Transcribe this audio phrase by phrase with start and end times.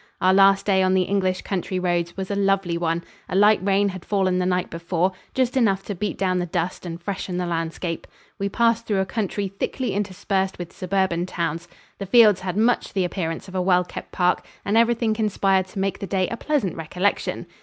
[0.19, 3.03] Our last day on the English country roads was a lovely one.
[3.29, 6.87] A light rain had fallen the night before, just enough to beat down the dust
[6.87, 8.07] and freshen the landscape.
[8.39, 11.67] We passed through a country thickly interspersed with suburban towns.
[11.99, 15.77] The fields had much the appearance of a well kept park, and everything conspired to
[15.77, 17.45] make the day a pleasant recollection.